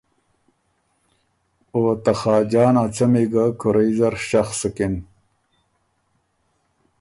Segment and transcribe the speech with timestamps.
[1.73, 4.93] او ته خاجان ا څمی ګۀ کُورئ زر شخ سُکِن۔